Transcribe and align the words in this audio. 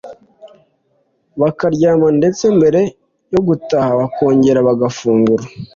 bakaryama 1.41 2.07
ndetse 2.19 2.43
mbere 2.57 2.81
yo 3.33 3.39
gutaha 3.47 3.91
bakongera 3.99 4.59
bagafungura 4.67 5.45